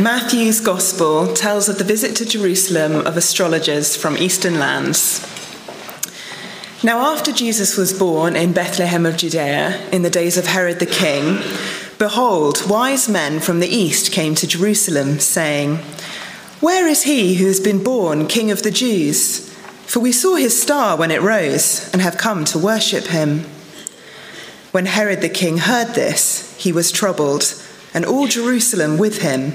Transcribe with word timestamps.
Matthew's 0.00 0.60
Gospel 0.60 1.32
tells 1.32 1.70
of 1.70 1.78
the 1.78 1.84
visit 1.84 2.14
to 2.16 2.26
Jerusalem 2.26 3.06
of 3.06 3.16
astrologers 3.16 3.96
from 3.96 4.18
eastern 4.18 4.58
lands. 4.58 5.22
Now, 6.84 7.14
after 7.14 7.32
Jesus 7.32 7.78
was 7.78 7.98
born 7.98 8.36
in 8.36 8.52
Bethlehem 8.52 9.06
of 9.06 9.16
Judea 9.16 9.88
in 9.92 10.02
the 10.02 10.10
days 10.10 10.36
of 10.36 10.48
Herod 10.48 10.80
the 10.80 10.86
king, 10.86 11.38
behold, 11.96 12.68
wise 12.68 13.08
men 13.08 13.40
from 13.40 13.60
the 13.60 13.68
east 13.68 14.12
came 14.12 14.34
to 14.34 14.46
Jerusalem, 14.46 15.18
saying, 15.18 15.76
Where 16.60 16.86
is 16.86 17.04
he 17.04 17.36
who 17.36 17.46
has 17.46 17.58
been 17.58 17.82
born 17.82 18.26
King 18.26 18.50
of 18.50 18.62
the 18.62 18.70
Jews? 18.70 19.50
For 19.86 20.00
we 20.00 20.12
saw 20.12 20.36
his 20.36 20.60
star 20.60 20.98
when 20.98 21.10
it 21.10 21.22
rose 21.22 21.90
and 21.94 22.02
have 22.02 22.18
come 22.18 22.44
to 22.46 22.58
worship 22.58 23.06
him. 23.06 23.46
When 24.72 24.84
Herod 24.84 25.22
the 25.22 25.30
king 25.30 25.56
heard 25.56 25.94
this, 25.94 26.54
he 26.58 26.70
was 26.70 26.92
troubled, 26.92 27.54
and 27.94 28.04
all 28.04 28.26
Jerusalem 28.26 28.98
with 28.98 29.22
him. 29.22 29.54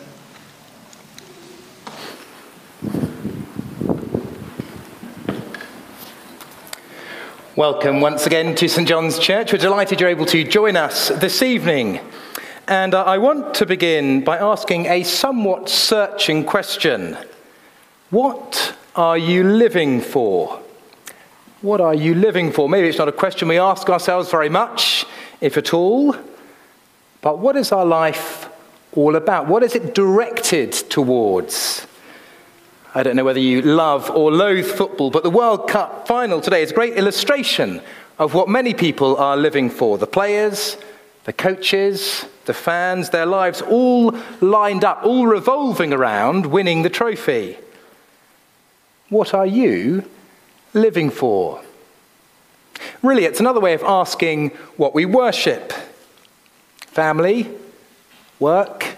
Welcome 7.61 8.01
once 8.01 8.25
again 8.25 8.55
to 8.55 8.67
St 8.67 8.87
John's 8.87 9.19
Church. 9.19 9.53
We're 9.53 9.59
delighted 9.59 10.01
you're 10.01 10.09
able 10.09 10.25
to 10.25 10.43
join 10.43 10.75
us 10.75 11.09
this 11.09 11.43
evening. 11.43 11.99
And 12.67 12.95
uh, 12.95 13.03
I 13.03 13.19
want 13.19 13.53
to 13.53 13.67
begin 13.67 14.23
by 14.23 14.39
asking 14.39 14.87
a 14.87 15.03
somewhat 15.03 15.69
searching 15.69 16.43
question 16.43 17.15
What 18.09 18.75
are 18.95 19.15
you 19.15 19.43
living 19.43 20.01
for? 20.01 20.59
What 21.61 21.79
are 21.81 21.93
you 21.93 22.15
living 22.15 22.51
for? 22.51 22.67
Maybe 22.67 22.87
it's 22.87 22.97
not 22.97 23.09
a 23.09 23.11
question 23.11 23.47
we 23.47 23.59
ask 23.59 23.87
ourselves 23.91 24.31
very 24.31 24.49
much, 24.49 25.05
if 25.39 25.55
at 25.55 25.71
all. 25.71 26.15
But 27.21 27.37
what 27.37 27.55
is 27.55 27.71
our 27.71 27.85
life 27.85 28.49
all 28.93 29.15
about? 29.15 29.45
What 29.45 29.61
is 29.61 29.75
it 29.75 29.93
directed 29.93 30.71
towards? 30.71 31.85
I 32.93 33.03
don't 33.03 33.15
know 33.15 33.23
whether 33.23 33.39
you 33.39 33.61
love 33.61 34.09
or 34.09 34.33
loathe 34.33 34.65
football, 34.65 35.11
but 35.11 35.23
the 35.23 35.29
World 35.29 35.69
Cup 35.69 36.09
final 36.09 36.41
today 36.41 36.61
is 36.61 36.71
a 36.71 36.75
great 36.75 36.95
illustration 36.95 37.81
of 38.19 38.33
what 38.33 38.49
many 38.49 38.73
people 38.73 39.15
are 39.15 39.37
living 39.37 39.69
for. 39.69 39.97
The 39.97 40.07
players, 40.07 40.75
the 41.23 41.31
coaches, 41.31 42.25
the 42.45 42.53
fans, 42.53 43.09
their 43.11 43.25
lives 43.25 43.61
all 43.61 44.13
lined 44.41 44.83
up, 44.83 45.05
all 45.05 45.25
revolving 45.25 45.93
around 45.93 46.47
winning 46.47 46.81
the 46.81 46.89
trophy. 46.89 47.57
What 49.07 49.33
are 49.33 49.45
you 49.45 50.03
living 50.73 51.11
for? 51.11 51.63
Really, 53.01 53.23
it's 53.23 53.39
another 53.39 53.61
way 53.61 53.73
of 53.73 53.83
asking 53.83 54.49
what 54.75 54.93
we 54.93 55.05
worship 55.05 55.71
family, 56.87 57.49
work, 58.37 58.90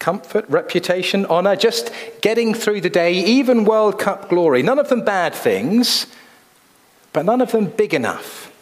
comfort, 0.00 0.44
reputation, 0.48 1.24
honour, 1.26 1.54
just 1.54 1.92
getting 2.22 2.54
through 2.54 2.80
the 2.80 2.90
day, 2.90 3.12
even 3.12 3.64
World 3.64 4.00
Cup 4.00 4.28
glory. 4.28 4.62
None 4.62 4.80
of 4.80 4.88
them 4.88 5.04
bad 5.04 5.32
things, 5.34 6.06
but 7.12 7.24
none 7.24 7.40
of 7.40 7.52
them 7.52 7.66
big 7.66 7.94
enough. 7.94 8.52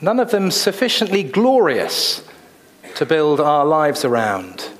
None 0.00 0.18
of 0.18 0.30
them 0.30 0.50
sufficiently 0.50 1.22
glorious 1.22 2.22
to 2.94 3.04
build 3.04 3.40
our 3.40 3.66
lives 3.66 4.04
around. 4.04 4.70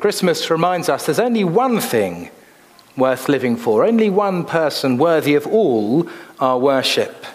Christmas 0.00 0.50
reminds 0.50 0.88
us 0.88 1.06
there's 1.06 1.20
only 1.20 1.44
one 1.44 1.80
thing 1.80 2.30
worth 2.96 3.28
living 3.28 3.56
for, 3.56 3.84
only 3.84 4.10
one 4.10 4.44
person 4.44 4.96
worthy 4.96 5.34
of 5.34 5.46
all 5.46 6.08
our 6.38 6.58
worship. 6.58 7.26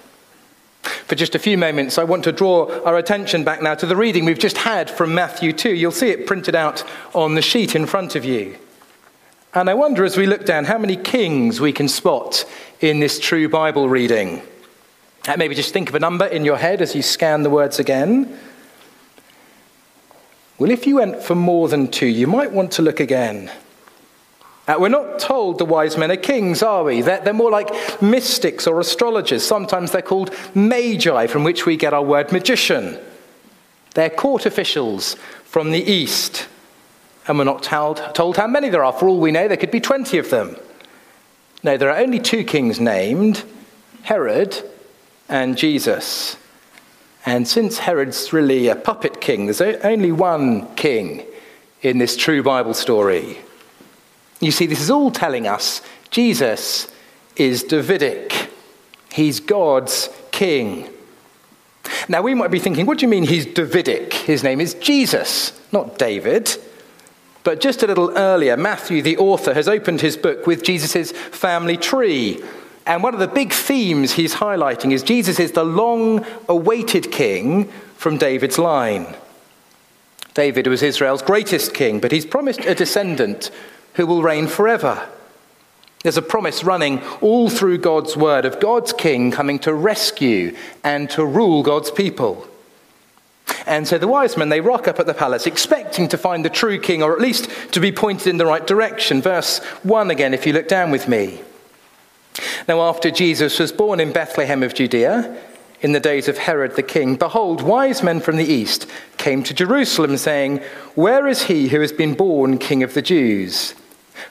For 1.08 1.14
just 1.14 1.36
a 1.36 1.40
few 1.40 1.56
moments, 1.56 2.00
I 2.00 2.04
want 2.04 2.24
to 2.24 2.32
draw 2.32 2.82
our 2.84 2.98
attention 2.98 3.44
back 3.44 3.62
now 3.62 3.76
to 3.76 3.86
the 3.86 3.96
reading 3.96 4.26
we've 4.26 4.40
just 4.40 4.58
had 4.58 4.90
from 4.90 5.14
Matthew 5.14 5.54
2. 5.54 5.70
You'll 5.70 5.92
see 5.92 6.10
it 6.10 6.26
printed 6.26 6.56
out 6.56 6.84
on 7.14 7.36
the 7.36 7.44
sheet 7.44 7.76
in 7.76 7.86
front 7.86 8.16
of 8.16 8.26
you. 8.26 8.58
And 9.54 9.70
I 9.70 9.76
wonder 9.76 10.04
as 10.04 10.18
we 10.18 10.26
look 10.26 10.46
down 10.46 10.66
how 10.66 10.80
many 10.80 10.98
kings 10.98 11.62
we 11.62 11.72
can 11.72 11.88
spot 11.88 12.44
in 12.82 13.00
this 13.00 13.20
true 13.20 13.48
Bible 13.48 13.88
reading. 13.88 14.42
Uh, 15.28 15.36
maybe 15.38 15.54
just 15.54 15.74
think 15.74 15.90
of 15.90 15.96
a 15.96 16.00
number 16.00 16.26
in 16.26 16.44
your 16.44 16.58
head 16.58 16.82
as 16.82 16.96
you 16.96 17.04
scan 17.04 17.44
the 17.44 17.52
words 17.52 17.78
again. 17.78 18.40
Well, 20.58 20.72
if 20.72 20.88
you 20.88 20.96
went 20.96 21.22
for 21.22 21.36
more 21.36 21.68
than 21.68 21.90
two, 21.90 22.08
you 22.08 22.26
might 22.26 22.52
want 22.52 22.72
to 22.74 22.82
look 22.82 23.00
again. 23.00 23.52
Uh, 24.68 24.78
we're 24.80 24.90
not 24.90 25.20
told 25.20 25.60
the 25.60 25.66
wise 25.66 25.96
men 25.96 26.12
are 26.12 26.16
kings, 26.16 26.64
are 26.64 26.84
we? 26.84 27.02
They're, 27.02 27.22
they're, 27.22 27.34
more 27.34 27.52
like 27.52 27.70
mystics 28.02 28.66
or 28.66 28.80
astrologers. 28.80 29.46
Sometimes 29.46 29.92
they're 29.92 30.02
called 30.02 30.34
magi, 30.56 31.28
from 31.28 31.44
which 31.44 31.68
we 31.68 31.78
get 31.78 31.94
our 31.94 32.02
word 32.02 32.32
magician. 32.32 32.98
They're 33.94 34.10
court 34.10 34.46
officials 34.46 35.16
from 35.44 35.72
the 35.72 35.84
east. 35.84 36.48
And 37.28 37.38
we're 37.38 37.44
not 37.46 37.64
told, 37.64 38.02
told 38.16 38.38
how 38.38 38.48
many 38.48 38.70
there 38.70 38.84
are. 38.84 38.94
For 38.94 39.08
all 39.08 39.20
we 39.20 39.32
know, 39.32 39.48
there 39.48 39.58
could 39.58 39.72
be 39.72 39.80
20 39.80 40.18
of 40.18 40.30
them. 40.32 40.58
No, 41.64 41.78
there 41.78 41.90
are 41.90 41.98
only 41.98 42.20
two 42.20 42.44
kings 42.44 42.80
named 42.80 43.44
Herod 44.04 44.64
and 45.30 45.58
Jesus. 45.58 46.38
And 47.26 47.48
since 47.48 47.80
Herod's 47.80 48.34
really 48.34 48.68
a 48.68 48.76
puppet 48.76 49.22
king, 49.22 49.46
there's 49.46 49.62
only 49.62 50.12
one 50.12 50.74
king 50.76 51.26
in 51.82 52.00
this 52.00 52.18
true 52.18 52.44
Bible 52.44 52.74
story. 52.74 53.40
You 54.40 54.52
see, 54.52 54.66
this 54.66 54.82
is 54.82 54.92
all 54.92 55.12
telling 55.12 55.48
us 55.48 55.82
Jesus 56.12 56.92
is 57.36 57.64
Davidic. 57.64 58.50
He's 59.12 59.40
God's 59.40 60.10
king. 60.32 60.90
Now, 62.10 62.22
we 62.22 62.34
might 62.34 62.52
be 62.52 62.60
thinking, 62.60 62.86
what 62.86 62.98
do 62.98 63.06
you 63.06 63.10
mean 63.10 63.24
he's 63.24 63.46
Davidic? 63.46 64.14
His 64.14 64.44
name 64.44 64.60
is 64.60 64.74
Jesus, 64.76 65.60
not 65.72 65.98
David. 65.98 66.58
But 67.44 67.62
just 67.62 67.84
a 67.84 67.88
little 67.88 68.18
earlier, 68.18 68.58
Matthew, 68.58 69.02
the 69.02 69.18
author, 69.18 69.54
has 69.54 69.68
opened 69.68 70.02
his 70.02 70.18
book 70.18 70.48
with 70.48 70.64
Jesus' 70.64 71.12
family 71.12 71.78
tree. 71.78 72.44
And 72.88 73.04
one 73.04 73.14
of 73.14 73.20
the 73.20 73.28
big 73.28 73.54
themes 73.54 74.14
he's 74.14 74.36
highlighting 74.36 74.92
is 74.92 75.04
Jesus 75.04 75.40
is 75.40 75.52
the 75.52 75.64
long 75.64 76.26
awaited 76.50 77.12
king 77.12 77.66
from 77.98 78.18
David's 78.18 78.58
line. 78.58 79.16
David 80.34 80.68
was 80.68 80.84
Israel's 80.84 81.22
greatest 81.22 81.74
king, 81.74 82.00
but 82.00 82.12
he's 82.12 82.26
promised 82.26 82.60
a 82.62 82.76
descendant 82.76 83.52
who 83.96 84.08
will 84.08 84.24
reign 84.24 84.48
forever. 84.48 85.08
There's 86.04 86.18
a 86.18 86.22
promise 86.22 86.64
running 86.64 87.02
all 87.20 87.50
through 87.50 87.80
God's 87.80 88.16
word 88.16 88.46
of 88.46 88.60
God's 88.60 88.94
king 88.94 89.32
coming 89.32 89.58
to 89.60 89.74
rescue 89.74 90.56
and 90.84 91.10
to 91.10 91.26
rule 91.26 91.64
God's 91.64 91.90
people. 91.90 92.48
And 93.66 93.88
so 93.88 93.98
the 93.98 94.08
wise 94.08 94.38
men, 94.38 94.50
they 94.50 94.62
rock 94.62 94.88
up 94.88 95.00
at 95.00 95.08
the 95.08 95.14
palace 95.14 95.48
expecting 95.48 96.08
to 96.10 96.18
find 96.18 96.46
the 96.46 96.50
true 96.50 96.80
king, 96.80 97.02
or 97.02 97.14
at 97.14 97.22
least 97.22 97.50
to 97.72 97.80
be 97.80 97.92
pointed 97.92 98.28
in 98.28 98.38
the 98.38 98.46
right 98.46 98.66
direction. 98.66 99.22
Verse 99.22 99.58
1 99.82 100.12
again, 100.12 100.34
if 100.34 100.46
you 100.46 100.54
look 100.54 100.68
down 100.68 100.92
with 100.92 101.08
me. 101.08 101.42
Now, 102.68 102.82
after 102.82 103.10
Jesus 103.10 103.60
was 103.60 103.72
born 103.72 104.00
in 104.00 104.12
Bethlehem 104.12 104.62
of 104.62 104.74
Judea, 104.74 105.36
in 105.82 105.94
the 105.94 106.00
days 106.00 106.28
of 106.28 106.38
Herod 106.38 106.76
the 106.76 106.84
king, 106.84 107.16
behold, 107.16 107.62
wise 107.62 108.04
men 108.04 108.20
from 108.20 108.38
the 108.38 108.46
east 108.46 108.88
came 109.18 109.44
to 109.44 109.54
Jerusalem, 109.54 110.18
saying, 110.18 110.60
Where 110.96 111.28
is 111.28 111.44
he 111.44 111.70
who 111.70 111.82
has 111.82 111.92
been 111.92 112.14
born 112.14 112.58
king 112.58 112.84
of 112.84 112.94
the 112.94 113.02
Jews? 113.02 113.74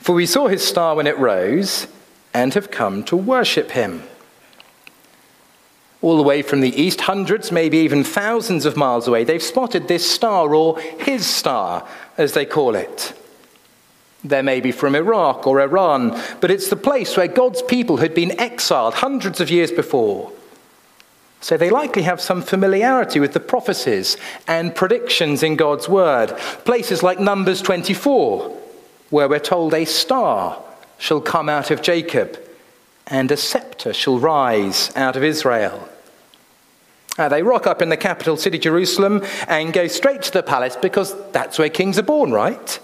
For 0.00 0.14
we 0.14 0.26
saw 0.26 0.48
his 0.48 0.66
star 0.66 0.94
when 0.94 1.06
it 1.06 1.18
rose 1.18 1.86
and 2.32 2.52
have 2.54 2.70
come 2.70 3.04
to 3.04 3.16
worship 3.16 3.70
him. 3.70 4.02
All 6.02 6.16
the 6.16 6.22
way 6.22 6.42
from 6.42 6.60
the 6.60 6.74
east, 6.78 7.02
hundreds, 7.02 7.50
maybe 7.50 7.78
even 7.78 8.04
thousands 8.04 8.66
of 8.66 8.76
miles 8.76 9.08
away, 9.08 9.24
they've 9.24 9.42
spotted 9.42 9.88
this 9.88 10.10
star, 10.10 10.54
or 10.54 10.78
his 10.78 11.26
star, 11.26 11.88
as 12.18 12.34
they 12.34 12.44
call 12.44 12.74
it. 12.74 13.14
They 14.22 14.42
may 14.42 14.60
be 14.60 14.72
from 14.72 14.94
Iraq 14.94 15.46
or 15.46 15.60
Iran, 15.60 16.20
but 16.40 16.50
it's 16.50 16.68
the 16.68 16.76
place 16.76 17.16
where 17.16 17.28
God's 17.28 17.62
people 17.62 17.98
had 17.98 18.14
been 18.14 18.38
exiled 18.40 18.94
hundreds 18.94 19.40
of 19.40 19.50
years 19.50 19.70
before. 19.70 20.32
So 21.40 21.58
they 21.58 21.68
likely 21.68 22.02
have 22.02 22.22
some 22.22 22.40
familiarity 22.40 23.20
with 23.20 23.34
the 23.34 23.40
prophecies 23.40 24.16
and 24.48 24.74
predictions 24.74 25.42
in 25.42 25.56
God's 25.56 25.90
word. 25.90 26.36
Places 26.64 27.02
like 27.02 27.20
Numbers 27.20 27.60
24, 27.60 28.63
where 29.14 29.28
we're 29.28 29.38
told 29.38 29.72
a 29.72 29.84
star 29.84 30.60
shall 30.98 31.20
come 31.20 31.48
out 31.48 31.70
of 31.70 31.80
Jacob 31.80 32.36
and 33.06 33.30
a 33.30 33.36
scepter 33.36 33.92
shall 33.92 34.18
rise 34.18 34.90
out 34.96 35.14
of 35.14 35.22
Israel. 35.22 35.88
Uh, 37.16 37.28
they 37.28 37.40
rock 37.40 37.64
up 37.64 37.80
in 37.80 37.90
the 37.90 37.96
capital 37.96 38.36
city, 38.36 38.58
Jerusalem, 38.58 39.22
and 39.46 39.72
go 39.72 39.86
straight 39.86 40.22
to 40.22 40.32
the 40.32 40.42
palace 40.42 40.74
because 40.74 41.14
that's 41.30 41.60
where 41.60 41.68
kings 41.68 41.96
are 41.96 42.02
born, 42.02 42.32
right? 42.32 42.80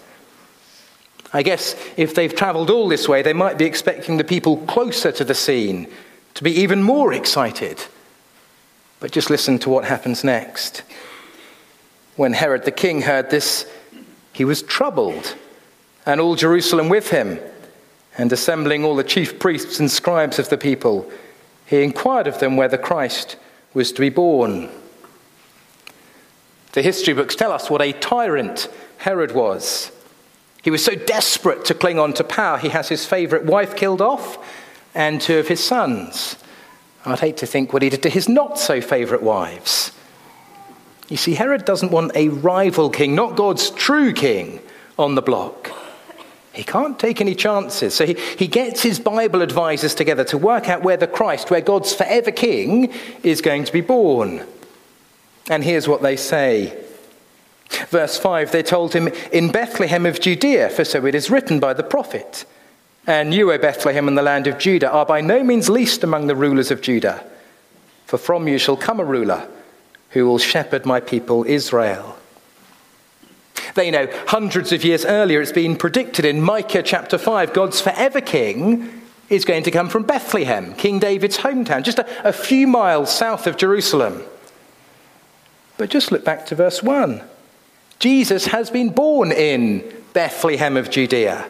I 1.32 1.42
guess 1.42 1.74
if 1.96 2.14
they've 2.14 2.32
travelled 2.32 2.70
all 2.70 2.88
this 2.88 3.08
way, 3.08 3.22
they 3.22 3.32
might 3.32 3.58
be 3.58 3.64
expecting 3.64 4.16
the 4.16 4.22
people 4.22 4.58
closer 4.68 5.10
to 5.10 5.24
the 5.24 5.34
scene 5.34 5.88
to 6.34 6.44
be 6.44 6.52
even 6.52 6.80
more 6.80 7.12
excited. 7.12 7.82
But 9.00 9.10
just 9.10 9.30
listen 9.30 9.58
to 9.58 9.68
what 9.68 9.84
happens 9.84 10.22
next. 10.22 10.84
When 12.14 12.34
Herod 12.34 12.64
the 12.64 12.70
king 12.70 13.02
heard 13.02 13.30
this, 13.30 13.66
he 14.32 14.44
was 14.44 14.62
troubled, 14.62 15.34
and 16.10 16.20
all 16.20 16.34
Jerusalem 16.34 16.88
with 16.88 17.10
him. 17.10 17.38
And 18.18 18.32
assembling 18.32 18.84
all 18.84 18.96
the 18.96 19.04
chief 19.04 19.38
priests 19.38 19.78
and 19.78 19.88
scribes 19.88 20.40
of 20.40 20.48
the 20.48 20.58
people, 20.58 21.10
he 21.66 21.84
inquired 21.84 22.26
of 22.26 22.40
them 22.40 22.56
where 22.56 22.68
the 22.68 22.76
Christ 22.76 23.36
was 23.72 23.92
to 23.92 24.00
be 24.00 24.08
born. 24.08 24.68
The 26.72 26.82
history 26.82 27.14
books 27.14 27.36
tell 27.36 27.52
us 27.52 27.70
what 27.70 27.80
a 27.80 27.92
tyrant 27.92 28.68
Herod 28.98 29.32
was. 29.32 29.92
He 30.62 30.70
was 30.70 30.84
so 30.84 30.96
desperate 30.96 31.64
to 31.66 31.74
cling 31.74 32.00
on 32.00 32.12
to 32.14 32.24
power, 32.24 32.58
he 32.58 32.70
has 32.70 32.88
his 32.88 33.06
favourite 33.06 33.46
wife 33.46 33.76
killed 33.76 34.02
off 34.02 34.36
and 34.94 35.20
two 35.20 35.38
of 35.38 35.46
his 35.46 35.62
sons. 35.62 36.36
I'd 37.06 37.20
hate 37.20 37.36
to 37.38 37.46
think 37.46 37.72
what 37.72 37.82
he 37.82 37.88
did 37.88 38.02
to 38.02 38.10
his 38.10 38.28
not 38.28 38.58
so 38.58 38.80
favourite 38.80 39.22
wives. 39.22 39.92
You 41.08 41.16
see, 41.16 41.34
Herod 41.34 41.64
doesn't 41.64 41.92
want 41.92 42.16
a 42.16 42.28
rival 42.28 42.90
king, 42.90 43.14
not 43.14 43.36
God's 43.36 43.70
true 43.70 44.12
king, 44.12 44.60
on 44.98 45.14
the 45.14 45.22
block. 45.22 45.70
He 46.60 46.64
can't 46.64 46.98
take 46.98 47.22
any 47.22 47.34
chances. 47.34 47.94
So 47.94 48.04
he, 48.04 48.12
he 48.36 48.46
gets 48.46 48.82
his 48.82 49.00
Bible 49.00 49.40
advisors 49.40 49.94
together 49.94 50.24
to 50.24 50.36
work 50.36 50.68
out 50.68 50.82
where 50.82 50.98
the 50.98 51.06
Christ, 51.06 51.50
where 51.50 51.62
God's 51.62 51.94
forever 51.94 52.30
king, 52.30 52.92
is 53.22 53.40
going 53.40 53.64
to 53.64 53.72
be 53.72 53.80
born. 53.80 54.46
And 55.48 55.64
here's 55.64 55.88
what 55.88 56.02
they 56.02 56.16
say 56.16 56.78
Verse 57.88 58.18
5 58.18 58.52
they 58.52 58.62
told 58.62 58.92
him, 58.92 59.08
In 59.32 59.50
Bethlehem 59.50 60.04
of 60.04 60.20
Judea, 60.20 60.68
for 60.68 60.84
so 60.84 61.06
it 61.06 61.14
is 61.14 61.30
written 61.30 61.60
by 61.60 61.72
the 61.72 61.82
prophet. 61.82 62.44
And 63.06 63.32
you, 63.32 63.50
O 63.50 63.56
Bethlehem, 63.56 64.06
in 64.06 64.14
the 64.14 64.20
land 64.20 64.46
of 64.46 64.58
Judah, 64.58 64.90
are 64.90 65.06
by 65.06 65.22
no 65.22 65.42
means 65.42 65.70
least 65.70 66.04
among 66.04 66.26
the 66.26 66.36
rulers 66.36 66.70
of 66.70 66.82
Judah. 66.82 67.24
For 68.04 68.18
from 68.18 68.46
you 68.46 68.58
shall 68.58 68.76
come 68.76 69.00
a 69.00 69.04
ruler 69.06 69.48
who 70.10 70.26
will 70.26 70.36
shepherd 70.36 70.84
my 70.84 71.00
people 71.00 71.42
Israel. 71.46 72.18
They 73.80 73.90
know 73.90 74.08
hundreds 74.26 74.72
of 74.72 74.84
years 74.84 75.06
earlier 75.06 75.40
it's 75.40 75.52
been 75.52 75.74
predicted 75.74 76.26
in 76.26 76.42
Micah 76.42 76.82
chapter 76.82 77.16
5 77.16 77.54
God's 77.54 77.80
forever 77.80 78.20
king 78.20 79.00
is 79.30 79.46
going 79.46 79.62
to 79.62 79.70
come 79.70 79.88
from 79.88 80.02
Bethlehem, 80.02 80.74
King 80.74 80.98
David's 80.98 81.38
hometown, 81.38 81.82
just 81.82 81.98
a, 81.98 82.28
a 82.28 82.30
few 82.30 82.66
miles 82.66 83.10
south 83.10 83.46
of 83.46 83.56
Jerusalem. 83.56 84.22
But 85.78 85.88
just 85.88 86.12
look 86.12 86.26
back 86.26 86.44
to 86.46 86.54
verse 86.54 86.82
1. 86.82 87.22
Jesus 87.98 88.48
has 88.48 88.68
been 88.68 88.90
born 88.90 89.32
in 89.32 89.90
Bethlehem 90.12 90.76
of 90.76 90.90
Judea. 90.90 91.48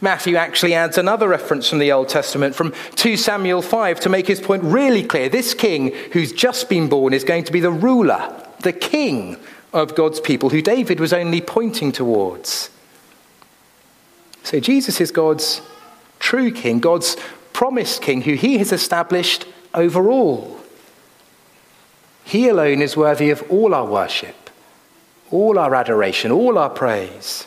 Matthew 0.00 0.36
actually 0.36 0.72
adds 0.72 0.96
another 0.96 1.28
reference 1.28 1.68
from 1.68 1.80
the 1.80 1.92
Old 1.92 2.08
Testament 2.08 2.54
from 2.54 2.72
2 2.94 3.18
Samuel 3.18 3.60
5 3.60 4.00
to 4.00 4.08
make 4.08 4.26
his 4.26 4.40
point 4.40 4.64
really 4.64 5.04
clear. 5.04 5.28
This 5.28 5.52
king 5.52 5.92
who's 6.12 6.32
just 6.32 6.70
been 6.70 6.88
born 6.88 7.12
is 7.12 7.24
going 7.24 7.44
to 7.44 7.52
be 7.52 7.60
the 7.60 7.70
ruler, 7.70 8.34
the 8.60 8.72
king 8.72 9.36
of 9.72 9.94
God's 9.94 10.20
people, 10.20 10.50
who 10.50 10.62
David 10.62 11.00
was 11.00 11.12
only 11.12 11.40
pointing 11.40 11.92
towards. 11.92 12.70
So 14.42 14.60
Jesus 14.60 15.00
is 15.00 15.10
God's 15.10 15.62
true 16.18 16.50
king, 16.50 16.80
God's 16.80 17.16
promised 17.52 18.02
king, 18.02 18.22
who 18.22 18.34
he 18.34 18.58
has 18.58 18.72
established 18.72 19.46
over 19.74 20.10
all. 20.10 20.58
He 22.24 22.48
alone 22.48 22.82
is 22.82 22.96
worthy 22.96 23.30
of 23.30 23.42
all 23.50 23.74
our 23.74 23.86
worship 23.86 24.36
all 25.30 25.58
our 25.58 25.74
adoration, 25.74 26.32
all 26.32 26.58
our 26.58 26.70
praise. 26.70 27.46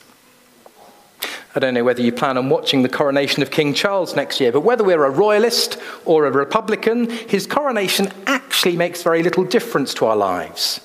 I 1.56 1.60
don't 1.60 1.74
know 1.74 1.84
whether 1.84 2.02
you 2.02 2.12
plan 2.12 2.38
on 2.38 2.50
watching 2.50 2.81
the 2.81 2.90
coronation 2.90 3.44
of 3.44 3.52
King 3.52 3.74
Charles 3.74 4.16
next 4.16 4.40
year, 4.40 4.52
but 4.52 4.62
whether 4.62 4.84
we're 4.84 5.04
a 5.04 5.10
royalist 5.10 5.78
or 6.06 6.25
a 6.25 6.31
republican, 6.31 7.10
his 7.10 7.46
coronation 7.46 8.12
actually 8.25 8.75
makes 8.75 9.04
very 9.04 9.22
little 9.22 9.44
difference 9.44 9.94
to 9.96 10.06
our 10.06 10.16
lives. 10.16 10.80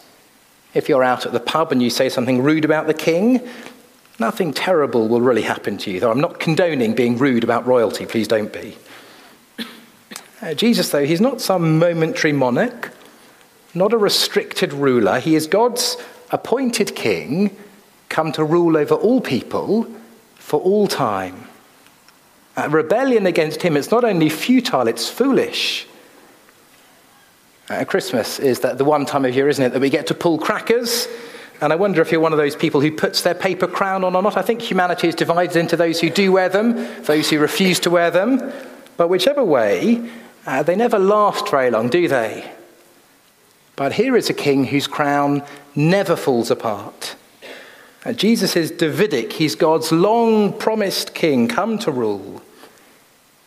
If 0.75 0.89
you're 0.89 1.05
out 1.05 1.27
at 1.27 1.33
the 1.33 1.41
pub 1.41 1.73
and 1.73 1.83
you 1.83 1.91
say 1.91 2.09
something 2.09 2.43
rude 2.43 2.65
about 2.65 2.87
the 2.87 2.95
king, 2.95 3.47
nothing 4.19 4.53
terrible 4.53 5.09
will 5.09 5.21
really 5.21 5.43
happen 5.43 5.79
to 5.79 5.91
you. 5.91 6.01
Though 6.01 6.11
I'm 6.11 6.21
not 6.21 6.41
condoning 6.41 6.95
being 6.95 7.17
rude 7.17 7.45
about 7.45 7.67
royalty, 7.67 8.07
please 8.07 8.29
don't 8.29 8.53
be. 8.53 8.77
Uh, 10.41 10.55
Jesus, 10.55 10.91
though, 10.91 11.05
he's 11.05 11.21
not 11.21 11.41
some 11.41 11.79
momentary 11.79 12.33
monarch, 12.33 12.93
not 13.75 13.93
a 13.93 13.99
restricted 13.99 14.73
ruler. 14.73 15.19
He 15.19 15.35
is 15.35 15.47
God's 15.47 15.97
appointed 16.31 16.95
king 16.95 17.57
come 18.09 18.33
to 18.33 18.45
rule 18.45 18.77
over 18.77 18.95
all 18.95 19.21
people 19.21 19.87
for 20.37 20.61
all 20.61 20.87
time. 20.87 21.49
Uh, 22.57 22.69
rebellion 22.71 23.27
against 23.27 23.63
him 23.63 23.77
is 23.77 23.91
not 23.91 24.05
only 24.05 24.29
futile, 24.29 24.89
it's 24.89 25.09
foolish. 25.09 25.87
Uh, 27.71 27.85
Christmas 27.85 28.39
is 28.39 28.61
that 28.61 28.79
the 28.79 28.85
one 28.85 29.05
time 29.05 29.27
of 29.27 29.35
year, 29.35 29.49
isn't 29.49 29.63
it, 29.63 29.73
that 29.75 29.81
we 29.81 29.91
get 29.91 30.07
to 30.07 30.15
pull 30.15 30.39
crackers. 30.39 31.07
And 31.61 31.71
I 31.73 31.77
wonder 31.77 32.01
if 32.01 32.11
you're 32.11 32.21
one 32.21 32.33
of 32.33 32.39
those 32.39 32.57
people 32.57 32.81
who 32.81 32.91
puts 32.91 33.23
their 33.23 33.35
paper 33.35 33.67
crown 33.67 34.05
on 34.05 34.17
or 34.17 34.23
not. 34.23 34.39
I 34.39 34.43
think 34.43 34.63
humanity 34.63 35.09
is 35.09 35.15
divided 35.15 35.57
into 35.57 35.77
those 35.77 36.01
who 36.01 36.09
do 36.09 36.33
wear 36.33 36.49
them, 36.49 36.75
those 37.03 37.29
who 37.29 37.39
refuse 37.39 37.79
to 37.81 37.91
wear 37.91 38.11
them. 38.11 38.53
But 38.97 39.09
whichever 39.09 39.45
way, 39.45 40.09
uh, 40.47 40.63
they 40.63 40.77
never 40.77 40.99
last 40.99 41.51
very 41.51 41.71
long, 41.71 41.91
do 41.91 42.09
they? 42.09 42.51
But 43.77 43.93
here 43.93 44.17
is 44.17 44.31
a 44.31 44.35
king 44.35 44.65
whose 44.65 44.87
crown 44.87 45.43
never 45.75 46.17
falls 46.17 46.51
apart. 46.51 47.17
Jesus 48.15 48.57
is 48.57 48.71
Davidic, 48.71 49.33
he's 49.33 49.55
God's 49.55 49.93
long 49.93 50.57
promised 50.57 51.15
king, 51.15 51.49
come 51.49 51.79
to 51.81 51.91
rule. 51.91 52.41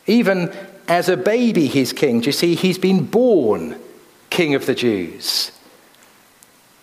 Even 0.06 0.54
as 0.86 1.08
a 1.08 1.16
baby, 1.16 1.66
he's 1.66 1.92
king. 1.92 2.20
Do 2.20 2.26
you 2.26 2.32
see? 2.32 2.54
He's 2.54 2.78
been 2.78 3.04
born 3.04 3.81
king 4.32 4.54
of 4.54 4.66
the 4.66 4.74
Jews. 4.74 5.52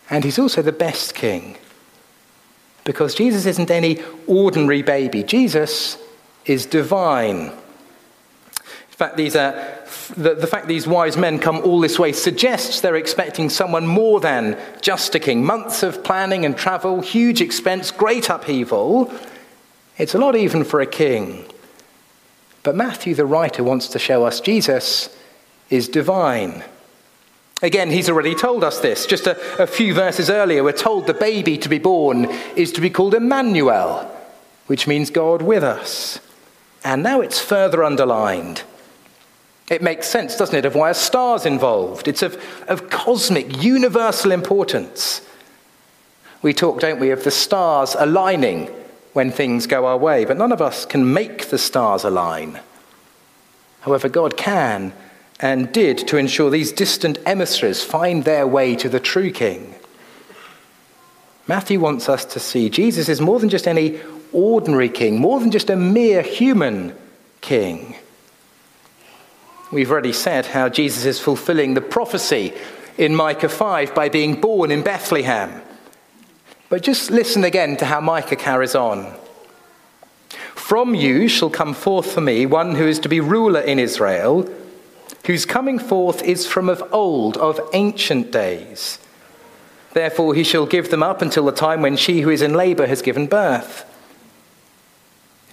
And 0.10 0.24
he's 0.24 0.39
also 0.39 0.62
the 0.62 0.72
best 0.72 1.15
king. 1.15 1.58
Because 2.84 3.15
Jesus 3.15 3.46
isn't 3.46 3.72
any 3.72 4.01
ordinary 4.27 4.82
baby, 4.82 5.24
Jesus 5.24 5.98
is 6.46 6.65
divine. 6.65 7.48
In 7.48 8.98
fact, 9.06 9.18
these 9.18 9.36
are 9.36 9.53
the, 10.15 10.36
the 10.36 10.48
fact 10.48 10.68
these 10.68 10.88
wise 10.88 11.18
men 11.18 11.39
come 11.39 11.58
all 11.60 11.79
this 11.79 11.98
way 11.98 12.12
suggests 12.12 12.82
they're 12.82 12.96
expecting 12.96 13.50
someone 13.50 13.88
more 13.88 14.20
than 14.20 14.58
just 14.82 15.15
a 15.15 15.20
king. 15.20 15.46
Months 15.46 15.84
of 15.84 16.03
planning 16.03 16.46
and 16.46 16.58
travel, 16.58 17.01
huge 17.01 17.41
expense, 17.41 17.91
great 17.91 18.29
upheaval. 18.29 19.12
It's 19.98 20.15
a 20.15 20.18
lot 20.18 20.36
even 20.36 20.63
for 20.63 20.82
a 20.82 20.86
king. 20.86 21.46
But 22.63 22.75
Matthew, 22.75 23.15
the 23.15 23.25
writer, 23.25 23.63
wants 23.63 23.88
to 23.89 24.00
show 24.00 24.25
us 24.25 24.41
Jesus 24.41 25.15
is 25.70 25.88
divine. 25.88 26.63
Again, 27.62 27.89
he's 27.89 28.10
already 28.10 28.36
told 28.36 28.63
us 28.63 28.80
this. 28.80 29.06
Just 29.06 29.28
a, 29.28 29.62
a, 29.62 29.68
few 29.68 29.94
verses 29.94 30.30
earlier, 30.30 30.63
we're 30.63 30.72
told 30.72 31.08
the 31.08 31.13
baby 31.13 31.58
to 31.58 31.70
be 31.70 31.78
born 31.78 32.25
is 32.56 32.72
to 32.74 32.82
be 32.82 32.89
called 32.89 33.13
Emmanuel, 33.13 34.10
which 34.68 34.88
means 34.88 35.10
God 35.10 35.42
with 35.42 35.63
us. 35.63 36.20
And 36.84 37.04
now 37.04 37.20
it's 37.20 37.39
further 37.39 37.84
underlined. 37.84 38.63
It 39.70 39.82
makes 39.82 40.08
sense, 40.08 40.38
doesn't 40.38 40.56
it, 40.56 40.66
of 40.66 40.74
why 40.74 40.89
a 40.89 40.94
star's 40.94 41.46
involved. 41.46 42.08
It's 42.08 42.24
of, 42.24 42.42
of 42.68 42.89
cosmic, 42.89 43.62
universal 43.62 44.32
importance. 44.32 45.22
We 46.42 46.54
talk, 46.54 46.80
don't 46.80 47.00
we, 47.00 47.12
of 47.12 47.25
the 47.25 47.32
stars 47.32 47.96
aligning 48.00 48.68
when 49.13 49.32
things 49.32 49.68
go 49.68 49.86
our 49.86 49.98
way, 49.98 50.24
but 50.24 50.38
none 50.38 50.54
of 50.54 50.62
us 50.62 50.86
can 50.86 51.13
make 51.13 51.50
the 51.50 51.58
stars 51.58 52.06
align. 52.06 52.62
However, 53.82 54.08
God 54.08 54.38
can, 54.38 54.94
and 55.39 55.72
did 55.72 55.98
to 56.08 56.17
ensure 56.17 56.50
these 56.50 56.72
distant 56.72 57.17
emissaries 57.25 57.84
find 57.84 58.24
their 58.24 58.46
way 58.46 58.75
to 58.75 58.89
the 58.89 59.00
true 59.00 59.31
king. 59.31 59.75
Matthew 61.48 61.79
wants 61.79 62.10
us 62.10 62.25
to 62.25 62.39
see 62.39 62.69
Jesus 62.69 63.10
is 63.10 63.22
more 63.22 63.39
than 63.39 63.50
just 63.50 63.67
any 63.67 64.00
ordinary 64.31 64.89
king, 64.89 65.19
more 65.19 65.39
than 65.39 65.51
just 65.51 65.69
a 65.69 65.75
mere 65.75 66.22
human 66.22 66.96
king. 67.41 67.96
We've 69.72 69.91
already 69.91 70.13
said 70.13 70.48
how 70.48 70.69
Jesus 70.69 71.05
is 71.05 71.19
fulfilling 71.19 71.74
the 71.74 71.81
prophecy 71.81 72.53
in 72.98 73.15
Micah 73.15 73.50
5 73.50 73.96
by 73.96 74.10
being 74.10 74.41
born 74.41 74.72
in 74.72 74.84
Bethlehem. 74.84 75.62
But 76.69 76.84
just 76.84 77.10
listen 77.10 77.43
again 77.43 77.77
to 77.77 77.86
how 77.86 78.01
Micah 78.01 78.36
carries 78.36 78.75
on. 78.75 79.12
From 80.53 80.93
you 80.93 81.27
shall 81.27 81.50
come 81.50 81.74
forth 81.74 82.12
for 82.12 82.22
me 82.22 82.46
one 82.46 82.75
who 82.75 82.86
is 82.86 83.00
to 83.00 83.10
be 83.10 83.22
ruler 83.22 83.62
in 83.62 83.79
Israel, 83.79 84.48
whose 85.25 85.46
coming 85.46 85.80
forth 85.80 86.24
is 86.24 86.48
from 86.48 86.70
of 86.70 86.84
old, 86.92 87.38
of 87.38 87.60
ancient 87.74 88.32
days. 88.32 89.00
Therefore 89.94 90.34
he 90.34 90.44
shall 90.44 90.66
give 90.66 90.89
them 90.89 91.04
up 91.04 91.22
until 91.22 91.46
the 91.46 91.51
time 91.51 91.82
when 91.82 91.98
she 91.98 92.22
who 92.22 92.30
is 92.30 92.42
in 92.42 92.54
labor 92.54 92.88
has 92.88 93.01
given 93.01 93.28
birth. 93.28 93.86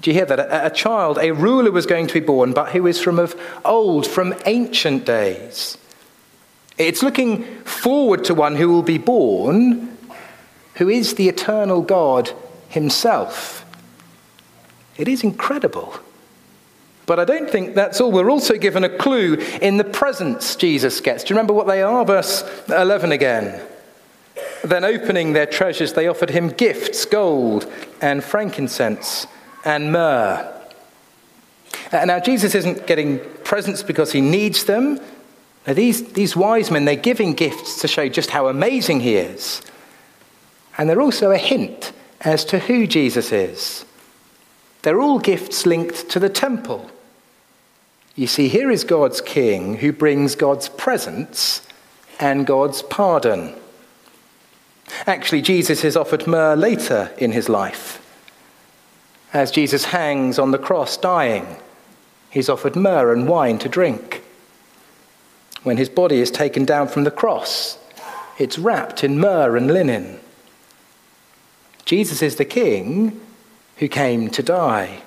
Do 0.02 0.10
you 0.10 0.14
hear 0.14 0.26
that? 0.26 0.38
A, 0.38 0.66
a, 0.66 0.70
child, 0.70 1.18
a 1.18 1.32
ruler 1.32 1.70
was 1.70 1.86
going 1.86 2.06
to 2.06 2.14
be 2.14 2.20
born, 2.20 2.52
but 2.52 2.70
who 2.70 2.86
is 2.86 3.00
from 3.00 3.18
of 3.18 3.34
old, 3.64 4.06
from 4.06 4.34
ancient 4.44 5.06
days. 5.06 5.78
It's 6.78 7.02
looking 7.02 7.44
forward 7.64 8.24
to 8.24 8.34
one 8.34 8.56
who 8.56 8.68
will 8.68 8.82
be 8.82 8.98
born, 8.98 9.96
who 10.74 10.90
is 10.90 11.14
the 11.14 11.28
eternal 11.28 11.80
God 11.80 12.32
himself. 12.68 13.64
It 14.98 15.08
is 15.08 15.24
incredible. 15.24 15.98
But 17.06 17.20
I 17.20 17.24
don't 17.24 17.48
think 17.48 17.74
that's 17.74 18.00
all. 18.00 18.10
We're 18.10 18.30
also 18.30 18.58
given 18.58 18.82
a 18.82 18.88
clue 18.88 19.34
in 19.62 19.76
the 19.76 19.84
presents 19.84 20.56
Jesus 20.56 21.00
gets. 21.00 21.22
Do 21.22 21.32
you 21.32 21.36
remember 21.36 21.54
what 21.54 21.68
they 21.68 21.80
are? 21.80 22.04
Verse 22.04 22.42
11 22.68 23.12
again. 23.12 23.62
Then, 24.64 24.84
opening 24.84 25.32
their 25.32 25.46
treasures, 25.46 25.92
they 25.92 26.08
offered 26.08 26.30
him 26.30 26.48
gifts 26.48 27.04
gold 27.04 27.70
and 28.00 28.22
frankincense 28.22 29.28
and 29.64 29.92
myrrh. 29.92 30.52
Uh, 31.92 32.04
now, 32.04 32.18
Jesus 32.18 32.54
isn't 32.54 32.86
getting 32.86 33.20
presents 33.44 33.84
because 33.84 34.10
he 34.10 34.20
needs 34.20 34.64
them. 34.64 34.98
Now, 35.66 35.74
these, 35.74 36.12
these 36.12 36.34
wise 36.34 36.70
men, 36.70 36.84
they're 36.84 36.96
giving 36.96 37.34
gifts 37.34 37.80
to 37.80 37.88
show 37.88 38.08
just 38.08 38.30
how 38.30 38.48
amazing 38.48 39.00
he 39.00 39.14
is. 39.14 39.62
And 40.76 40.90
they're 40.90 41.00
also 41.00 41.30
a 41.30 41.38
hint 41.38 41.92
as 42.20 42.44
to 42.46 42.58
who 42.58 42.86
Jesus 42.86 43.30
is. 43.30 43.84
They're 44.82 45.00
all 45.00 45.18
gifts 45.18 45.64
linked 45.64 46.08
to 46.10 46.18
the 46.18 46.28
temple. 46.28 46.90
You 48.16 48.26
see, 48.26 48.48
here 48.48 48.70
is 48.70 48.82
God's 48.82 49.20
king 49.20 49.76
who 49.76 49.92
brings 49.92 50.34
God's 50.34 50.70
presence 50.70 51.66
and 52.18 52.46
God's 52.46 52.80
pardon. 52.82 53.54
Actually, 55.06 55.42
Jesus 55.42 55.84
is 55.84 55.96
offered 55.96 56.26
myrrh 56.26 56.56
later 56.56 57.12
in 57.18 57.32
his 57.32 57.50
life. 57.50 58.02
As 59.34 59.50
Jesus 59.50 59.86
hangs 59.86 60.38
on 60.38 60.50
the 60.50 60.58
cross 60.58 60.96
dying, 60.96 61.56
he's 62.30 62.48
offered 62.48 62.74
myrrh 62.74 63.12
and 63.12 63.28
wine 63.28 63.58
to 63.58 63.68
drink. 63.68 64.22
When 65.62 65.76
his 65.76 65.90
body 65.90 66.20
is 66.20 66.30
taken 66.30 66.64
down 66.64 66.88
from 66.88 67.04
the 67.04 67.10
cross, 67.10 67.78
it's 68.38 68.58
wrapped 68.58 69.04
in 69.04 69.20
myrrh 69.20 69.56
and 69.56 69.70
linen. 69.70 70.20
Jesus 71.84 72.22
is 72.22 72.36
the 72.36 72.44
king 72.46 73.20
who 73.76 73.88
came 73.88 74.30
to 74.30 74.42
die. 74.42 75.02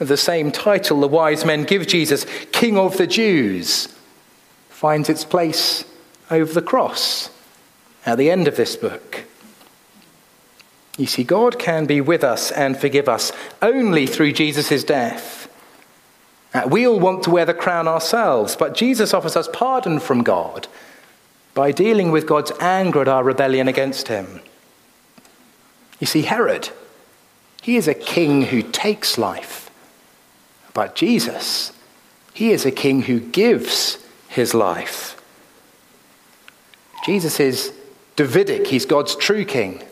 The 0.00 0.16
same 0.16 0.50
title 0.50 1.00
the 1.00 1.08
wise 1.08 1.44
men 1.44 1.64
give 1.64 1.86
Jesus, 1.86 2.24
King 2.52 2.78
of 2.78 2.96
the 2.96 3.06
Jews, 3.06 3.94
finds 4.70 5.10
its 5.10 5.24
place 5.24 5.84
over 6.30 6.52
the 6.52 6.62
cross 6.62 7.28
at 8.06 8.16
the 8.16 8.30
end 8.30 8.48
of 8.48 8.56
this 8.56 8.76
book. 8.76 9.24
You 10.96 11.06
see, 11.06 11.22
God 11.22 11.58
can 11.58 11.84
be 11.84 12.00
with 12.00 12.24
us 12.24 12.50
and 12.50 12.78
forgive 12.78 13.10
us 13.10 13.30
only 13.60 14.06
through 14.06 14.32
Jesus' 14.32 14.82
death. 14.84 15.48
We 16.66 16.86
all 16.86 16.98
want 16.98 17.22
to 17.24 17.30
wear 17.30 17.44
the 17.44 17.54
crown 17.54 17.86
ourselves, 17.86 18.56
but 18.56 18.74
Jesus 18.74 19.14
offers 19.14 19.36
us 19.36 19.48
pardon 19.52 20.00
from 20.00 20.22
God 20.22 20.66
by 21.52 21.72
dealing 21.72 22.10
with 22.10 22.26
God's 22.26 22.52
anger 22.58 23.02
at 23.02 23.08
our 23.08 23.22
rebellion 23.22 23.68
against 23.68 24.08
him. 24.08 24.40
You 26.00 26.06
see, 26.06 26.22
Herod, 26.22 26.70
he 27.60 27.76
is 27.76 27.86
a 27.86 27.94
king 27.94 28.42
who 28.46 28.62
takes 28.62 29.18
life, 29.18 29.69
but 30.74 30.94
Jesus, 30.94 31.72
he 32.32 32.50
is 32.52 32.64
a 32.64 32.70
king 32.70 33.02
who 33.02 33.20
gives 33.20 33.98
his 34.28 34.54
life. 34.54 35.20
Jesus 37.04 37.40
is 37.40 37.72
Davidic, 38.16 38.66
he's 38.66 38.86
God's 38.86 39.16
true 39.16 39.44
king. 39.44 39.82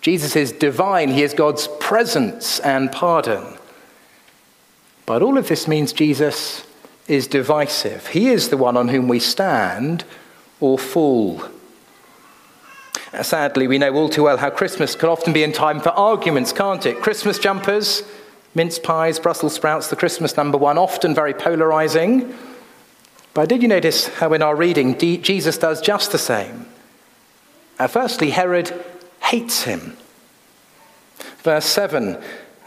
Jesus 0.00 0.36
is 0.36 0.52
divine, 0.52 1.10
he 1.10 1.22
is 1.22 1.34
God's 1.34 1.68
presence 1.80 2.60
and 2.60 2.92
pardon. 2.92 3.44
But 5.04 5.22
all 5.22 5.38
of 5.38 5.48
this 5.48 5.66
means 5.66 5.92
Jesus 5.92 6.66
is 7.08 7.26
divisive. 7.26 8.08
He 8.08 8.28
is 8.28 8.48
the 8.48 8.56
one 8.56 8.76
on 8.76 8.88
whom 8.88 9.08
we 9.08 9.20
stand 9.20 10.04
or 10.60 10.78
fall. 10.78 11.42
Sadly, 13.22 13.66
we 13.66 13.78
know 13.78 13.94
all 13.94 14.08
too 14.08 14.24
well 14.24 14.36
how 14.36 14.50
Christmas 14.50 14.94
can 14.94 15.08
often 15.08 15.32
be 15.32 15.42
in 15.42 15.52
time 15.52 15.80
for 15.80 15.90
arguments, 15.90 16.52
can't 16.52 16.84
it? 16.84 17.00
Christmas 17.00 17.38
jumpers, 17.38 18.02
mince 18.56 18.78
pies, 18.78 19.20
Brussels 19.20 19.54
sprouts, 19.54 19.88
the 19.88 19.96
Christmas 19.96 20.36
number 20.36 20.56
one, 20.56 20.78
often 20.78 21.14
very 21.14 21.34
polarizing. 21.34 22.34
But 23.34 23.50
did 23.50 23.60
you 23.60 23.68
notice 23.68 24.08
how 24.08 24.32
in 24.32 24.40
our 24.40 24.56
reading 24.56 24.98
Jesus 24.98 25.58
does 25.58 25.82
just 25.82 26.10
the 26.10 26.18
same? 26.18 26.64
Uh, 27.78 27.86
firstly, 27.86 28.30
Herod 28.30 28.72
hates 29.20 29.64
him. 29.64 29.98
Verse 31.42 31.66
7 31.66 32.18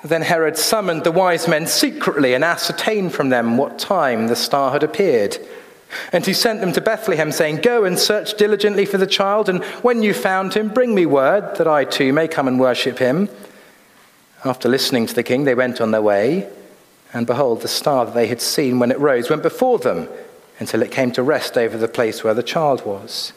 Then 0.03 0.21
Herod 0.21 0.57
summoned 0.57 1.03
the 1.03 1.11
wise 1.11 1.47
men 1.47 1.65
secretly 1.65 2.35
and 2.35 2.43
ascertained 2.43 3.13
from 3.13 3.29
them 3.29 3.57
what 3.57 3.79
time 3.79 4.27
the 4.27 4.35
star 4.35 4.71
had 4.71 4.83
appeared. 4.83 5.39
And 6.13 6.23
he 6.23 6.33
sent 6.33 6.61
them 6.61 6.71
to 6.73 6.81
Bethlehem, 6.81 7.31
saying, 7.31 7.61
Go 7.61 7.83
and 7.83 7.97
search 7.97 8.37
diligently 8.37 8.85
for 8.85 8.99
the 8.99 9.07
child, 9.07 9.49
and 9.49 9.63
when 9.81 10.03
you 10.03 10.13
found 10.13 10.53
him, 10.53 10.69
bring 10.69 10.93
me 10.93 11.07
word 11.07 11.55
that 11.57 11.67
I 11.67 11.83
too 11.83 12.13
may 12.13 12.27
come 12.27 12.47
and 12.47 12.59
worship 12.59 12.99
him. 12.99 13.27
After 14.45 14.69
listening 14.69 15.05
to 15.07 15.13
the 15.13 15.23
king, 15.23 15.43
they 15.43 15.55
went 15.55 15.81
on 15.81 15.91
their 15.91 16.01
way, 16.01 16.49
and 17.13 17.27
behold, 17.27 17.61
the 17.61 17.67
star 17.67 18.05
that 18.05 18.13
they 18.13 18.27
had 18.27 18.41
seen 18.41 18.79
when 18.79 18.91
it 18.91 18.99
rose 18.99 19.29
went 19.29 19.43
before 19.43 19.79
them 19.79 20.07
until 20.59 20.81
it 20.81 20.91
came 20.91 21.11
to 21.11 21.23
rest 21.23 21.57
over 21.57 21.77
the 21.77 21.87
place 21.87 22.23
where 22.23 22.33
the 22.33 22.43
child 22.43 22.85
was. 22.85 23.33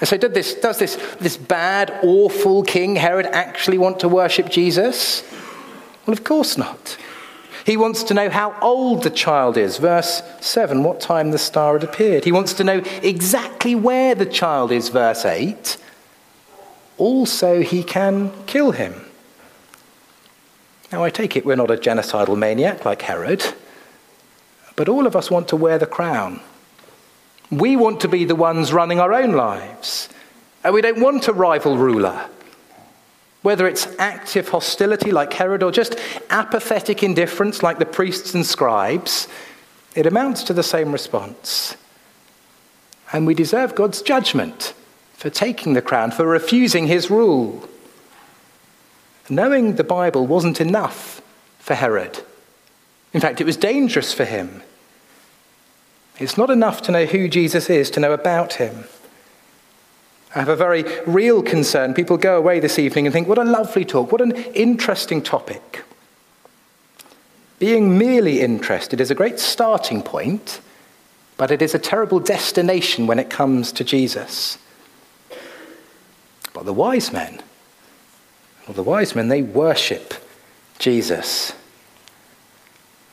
And 0.00 0.08
so, 0.08 0.16
did 0.16 0.34
this, 0.34 0.54
does 0.54 0.78
this, 0.78 0.96
this 1.20 1.36
bad, 1.36 1.92
awful 2.02 2.62
King 2.62 2.96
Herod 2.96 3.26
actually 3.26 3.78
want 3.78 4.00
to 4.00 4.08
worship 4.08 4.48
Jesus? 4.48 5.22
Well, 6.06 6.12
of 6.12 6.24
course 6.24 6.58
not. 6.58 6.98
He 7.64 7.76
wants 7.76 8.02
to 8.04 8.14
know 8.14 8.28
how 8.28 8.56
old 8.60 9.02
the 9.02 9.10
child 9.10 9.56
is. 9.56 9.78
Verse 9.78 10.22
7, 10.40 10.82
what 10.82 11.00
time 11.00 11.30
the 11.30 11.38
star 11.38 11.74
had 11.74 11.84
appeared. 11.84 12.24
He 12.24 12.32
wants 12.32 12.52
to 12.54 12.64
know 12.64 12.82
exactly 13.02 13.74
where 13.74 14.14
the 14.14 14.26
child 14.26 14.70
is. 14.70 14.90
Verse 14.90 15.24
8, 15.24 15.78
also 16.98 17.62
he 17.62 17.82
can 17.82 18.32
kill 18.46 18.72
him. 18.72 18.94
Now, 20.94 21.02
I 21.02 21.10
take 21.10 21.34
it 21.34 21.44
we're 21.44 21.56
not 21.56 21.72
a 21.72 21.76
genocidal 21.76 22.38
maniac 22.38 22.84
like 22.84 23.02
Herod, 23.02 23.44
but 24.76 24.88
all 24.88 25.08
of 25.08 25.16
us 25.16 25.28
want 25.28 25.48
to 25.48 25.56
wear 25.56 25.76
the 25.76 25.86
crown. 25.88 26.38
We 27.50 27.74
want 27.74 27.98
to 28.02 28.08
be 28.08 28.24
the 28.24 28.36
ones 28.36 28.72
running 28.72 29.00
our 29.00 29.12
own 29.12 29.32
lives. 29.32 30.08
And 30.62 30.72
we 30.72 30.82
don't 30.82 31.00
want 31.00 31.26
a 31.26 31.32
rival 31.32 31.76
ruler. 31.76 32.28
Whether 33.42 33.66
it's 33.66 33.88
active 33.98 34.50
hostility 34.50 35.10
like 35.10 35.32
Herod 35.32 35.64
or 35.64 35.72
just 35.72 35.96
apathetic 36.30 37.02
indifference 37.02 37.60
like 37.60 37.80
the 37.80 37.86
priests 37.86 38.32
and 38.32 38.46
scribes, 38.46 39.26
it 39.96 40.06
amounts 40.06 40.44
to 40.44 40.52
the 40.52 40.62
same 40.62 40.92
response. 40.92 41.76
And 43.12 43.26
we 43.26 43.34
deserve 43.34 43.74
God's 43.74 44.00
judgment 44.00 44.74
for 45.14 45.28
taking 45.28 45.72
the 45.72 45.82
crown, 45.82 46.12
for 46.12 46.24
refusing 46.24 46.86
his 46.86 47.10
rule. 47.10 47.68
Knowing 49.28 49.76
the 49.76 49.84
Bible 49.84 50.26
wasn't 50.26 50.60
enough 50.60 51.22
for 51.58 51.74
Herod. 51.74 52.22
In 53.12 53.20
fact, 53.20 53.40
it 53.40 53.44
was 53.44 53.56
dangerous 53.56 54.12
for 54.12 54.24
him. 54.24 54.62
It's 56.18 56.36
not 56.36 56.50
enough 56.50 56.82
to 56.82 56.92
know 56.92 57.06
who 57.06 57.28
Jesus 57.28 57.70
is, 57.70 57.90
to 57.90 58.00
know 58.00 58.12
about 58.12 58.54
him. 58.54 58.84
I 60.34 60.40
have 60.40 60.48
a 60.48 60.56
very 60.56 60.84
real 61.06 61.42
concern. 61.42 61.94
People 61.94 62.16
go 62.16 62.36
away 62.36 62.60
this 62.60 62.78
evening 62.78 63.06
and 63.06 63.12
think, 63.12 63.28
what 63.28 63.38
a 63.38 63.44
lovely 63.44 63.84
talk, 63.84 64.10
what 64.10 64.20
an 64.20 64.32
interesting 64.32 65.22
topic. 65.22 65.84
Being 67.60 67.96
merely 67.96 68.40
interested 68.40 69.00
is 69.00 69.10
a 69.10 69.14
great 69.14 69.38
starting 69.38 70.02
point, 70.02 70.60
but 71.36 71.50
it 71.50 71.62
is 71.62 71.74
a 71.74 71.78
terrible 71.78 72.20
destination 72.20 73.06
when 73.06 73.18
it 73.18 73.30
comes 73.30 73.72
to 73.72 73.84
Jesus. 73.84 74.58
But 76.52 76.64
the 76.64 76.72
wise 76.72 77.12
men, 77.12 77.40
well, 78.66 78.74
the 78.74 78.82
wise 78.82 79.14
men, 79.14 79.28
they 79.28 79.42
worship 79.42 80.14
Jesus. 80.78 81.52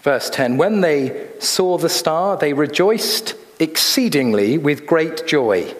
Verse 0.01 0.29
10 0.29 0.57
When 0.57 0.81
they 0.81 1.29
saw 1.39 1.77
the 1.77 1.89
star, 1.89 2.37
they 2.37 2.53
rejoiced 2.53 3.35
exceedingly 3.59 4.57
with 4.57 4.85
great 4.85 5.27
joy. 5.27 5.75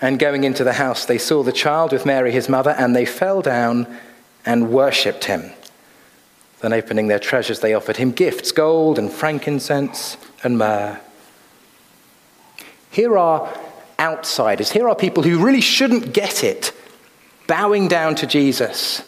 And 0.00 0.18
going 0.18 0.44
into 0.44 0.64
the 0.64 0.74
house, 0.74 1.04
they 1.04 1.18
saw 1.18 1.42
the 1.42 1.52
child 1.52 1.92
with 1.92 2.06
Mary, 2.06 2.30
his 2.30 2.48
mother, 2.48 2.70
and 2.70 2.94
they 2.94 3.04
fell 3.04 3.42
down 3.42 3.86
and 4.46 4.70
worshipped 4.70 5.24
him. 5.24 5.50
Then, 6.60 6.72
opening 6.72 7.08
their 7.08 7.18
treasures, 7.18 7.60
they 7.60 7.74
offered 7.74 7.96
him 7.96 8.12
gifts 8.12 8.52
gold 8.52 8.98
and 8.98 9.12
frankincense 9.12 10.16
and 10.42 10.58
myrrh. 10.58 11.00
Here 12.90 13.16
are 13.18 13.52
outsiders. 13.98 14.70
Here 14.70 14.88
are 14.88 14.94
people 14.94 15.22
who 15.22 15.44
really 15.44 15.60
shouldn't 15.60 16.12
get 16.12 16.42
it, 16.42 16.72
bowing 17.48 17.88
down 17.88 18.14
to 18.14 18.26
Jesus. 18.28 19.02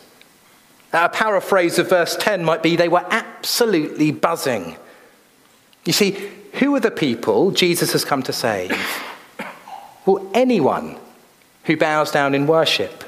A 0.93 1.09
paraphrase 1.09 1.79
of 1.79 1.89
verse 1.89 2.17
10 2.17 2.45
might 2.45 2.65
be 2.65 2.75
they 2.75 2.89
were 2.89 3.07
absolutely 3.11 4.11
buzzing. 4.11 4.77
You 5.85 5.93
see, 5.93 6.31
who 6.55 6.75
are 6.75 6.81
the 6.81 6.91
people 6.91 7.53
Jesus 7.53 7.93
has 7.93 8.05
come 8.05 8.25
to 8.25 8.33
save? 8.33 8.77
Well, 10.05 10.29
anyone 10.35 10.97
who 11.65 11.77
bows 11.77 12.11
down 12.11 12.35
in 12.35 12.49
worship. 12.49 13.05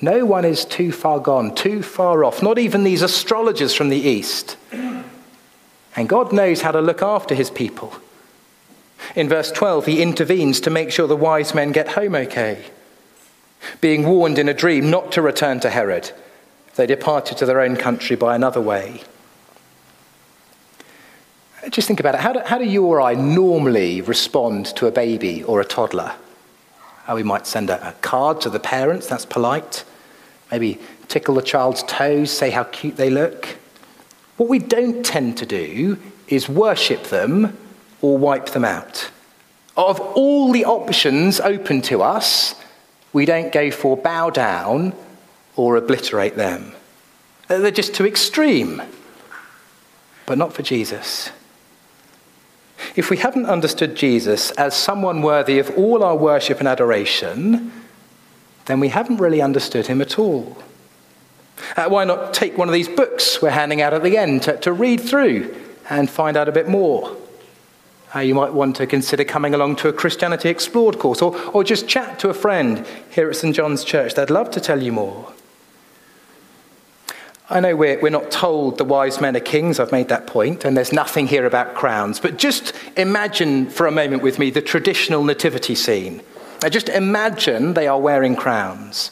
No 0.00 0.24
one 0.24 0.44
is 0.44 0.64
too 0.64 0.90
far 0.90 1.20
gone, 1.20 1.54
too 1.54 1.82
far 1.82 2.24
off, 2.24 2.42
not 2.42 2.58
even 2.58 2.82
these 2.82 3.02
astrologers 3.02 3.72
from 3.74 3.90
the 3.90 3.96
east. 3.96 4.56
And 5.96 6.08
God 6.08 6.32
knows 6.32 6.62
how 6.62 6.72
to 6.72 6.80
look 6.80 7.02
after 7.02 7.34
his 7.34 7.50
people. 7.50 7.94
In 9.14 9.28
verse 9.28 9.52
12, 9.52 9.86
he 9.86 10.02
intervenes 10.02 10.60
to 10.60 10.70
make 10.70 10.90
sure 10.90 11.06
the 11.06 11.14
wise 11.14 11.54
men 11.54 11.70
get 11.70 11.88
home 11.88 12.16
okay. 12.16 12.64
Being 13.80 14.06
warned 14.06 14.38
in 14.38 14.48
a 14.48 14.54
dream 14.54 14.90
not 14.90 15.12
to 15.12 15.22
return 15.22 15.60
to 15.60 15.70
Herod, 15.70 16.12
they 16.76 16.86
departed 16.86 17.38
to 17.38 17.46
their 17.46 17.60
own 17.60 17.76
country 17.76 18.16
by 18.16 18.34
another 18.34 18.60
way. 18.60 19.02
Just 21.70 21.88
think 21.88 22.00
about 22.00 22.14
it. 22.14 22.20
How 22.20 22.32
do, 22.32 22.40
how 22.40 22.58
do 22.58 22.64
you 22.64 22.84
or 22.84 23.00
I 23.00 23.14
normally 23.14 24.00
respond 24.00 24.66
to 24.76 24.86
a 24.86 24.90
baby 24.90 25.42
or 25.44 25.60
a 25.60 25.64
toddler? 25.64 26.14
We 27.12 27.22
might 27.22 27.46
send 27.46 27.70
a, 27.70 27.88
a 27.88 27.92
card 27.92 28.40
to 28.42 28.50
the 28.50 28.60
parents, 28.60 29.06
that's 29.06 29.26
polite. 29.26 29.84
Maybe 30.50 30.78
tickle 31.08 31.34
the 31.34 31.42
child's 31.42 31.82
toes, 31.84 32.30
say 32.30 32.50
how 32.50 32.64
cute 32.64 32.96
they 32.96 33.10
look. 33.10 33.56
What 34.36 34.48
we 34.48 34.58
don't 34.58 35.04
tend 35.04 35.38
to 35.38 35.46
do 35.46 35.98
is 36.28 36.48
worship 36.48 37.04
them 37.04 37.56
or 38.00 38.18
wipe 38.18 38.46
them 38.46 38.64
out. 38.64 39.10
Of 39.76 40.00
all 40.00 40.52
the 40.52 40.64
options 40.64 41.40
open 41.40 41.82
to 41.82 42.02
us, 42.02 42.54
we 43.14 43.24
don't 43.24 43.52
go 43.52 43.70
for 43.70 43.96
bow 43.96 44.28
down 44.28 44.92
or 45.56 45.76
obliterate 45.76 46.36
them. 46.36 46.72
They're 47.48 47.70
just 47.70 47.94
too 47.94 48.06
extreme. 48.06 48.82
But 50.26 50.36
not 50.36 50.52
for 50.52 50.62
Jesus. 50.62 51.30
If 52.96 53.10
we 53.10 53.16
haven't 53.16 53.46
understood 53.46 53.94
Jesus 53.94 54.50
as 54.52 54.74
someone 54.74 55.22
worthy 55.22 55.58
of 55.58 55.70
all 55.78 56.02
our 56.02 56.16
worship 56.16 56.58
and 56.58 56.68
adoration, 56.68 57.72
then 58.66 58.80
we 58.80 58.88
haven't 58.88 59.18
really 59.18 59.40
understood 59.40 59.86
him 59.86 60.00
at 60.00 60.18
all. 60.18 60.58
Uh, 61.76 61.88
why 61.88 62.04
not 62.04 62.34
take 62.34 62.58
one 62.58 62.68
of 62.68 62.74
these 62.74 62.88
books 62.88 63.40
we're 63.40 63.50
handing 63.50 63.80
out 63.80 63.94
at 63.94 64.02
the 64.02 64.16
end 64.16 64.42
to, 64.42 64.56
to 64.58 64.72
read 64.72 65.00
through 65.00 65.54
and 65.88 66.10
find 66.10 66.36
out 66.36 66.48
a 66.48 66.52
bit 66.52 66.68
more? 66.68 67.16
Uh, 68.14 68.20
you 68.20 68.34
might 68.34 68.52
want 68.52 68.76
to 68.76 68.86
consider 68.86 69.24
coming 69.24 69.54
along 69.54 69.74
to 69.76 69.88
a 69.88 69.92
Christianity 69.92 70.48
Explored 70.48 70.98
course 70.98 71.20
or, 71.20 71.36
or 71.50 71.64
just 71.64 71.88
chat 71.88 72.18
to 72.20 72.28
a 72.28 72.34
friend 72.34 72.86
here 73.10 73.28
at 73.28 73.36
St. 73.36 73.56
John's 73.56 73.82
Church. 73.82 74.14
They'd 74.14 74.30
love 74.30 74.50
to 74.52 74.60
tell 74.60 74.82
you 74.82 74.92
more. 74.92 75.32
I 77.50 77.60
know 77.60 77.76
we're, 77.76 78.00
we're 78.00 78.10
not 78.10 78.30
told 78.30 78.78
the 78.78 78.84
wise 78.84 79.20
men 79.20 79.36
are 79.36 79.40
kings, 79.40 79.78
I've 79.78 79.92
made 79.92 80.08
that 80.08 80.26
point, 80.26 80.64
and 80.64 80.76
there's 80.76 80.92
nothing 80.92 81.26
here 81.26 81.44
about 81.44 81.74
crowns, 81.74 82.18
but 82.18 82.38
just 82.38 82.72
imagine 82.96 83.68
for 83.68 83.86
a 83.86 83.90
moment 83.90 84.22
with 84.22 84.38
me 84.38 84.50
the 84.50 84.62
traditional 84.62 85.24
nativity 85.24 85.74
scene. 85.74 86.22
Now 86.62 86.70
just 86.70 86.88
imagine 86.88 87.74
they 87.74 87.86
are 87.86 88.00
wearing 88.00 88.34
crowns. 88.34 89.10